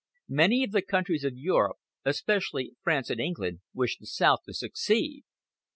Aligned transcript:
Many 0.33 0.63
of 0.63 0.71
the 0.71 0.81
countries 0.81 1.23
of 1.23 1.37
Europe, 1.37 1.77
especially 2.05 2.73
France 2.81 3.11
and 3.11 3.21
England, 3.21 3.59
wished 3.71 3.99
the 3.99 4.07
South 4.07 4.39
to 4.47 4.53
succeed. 4.55 5.25